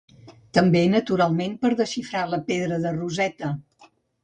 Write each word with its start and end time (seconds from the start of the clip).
També, 0.57 0.79
naturalment, 0.93 1.53
per 1.67 1.71
desxifrar 1.83 2.25
la 2.33 2.41
pedra 2.51 2.83
de 2.89 2.97
Rosetta. 2.99 3.55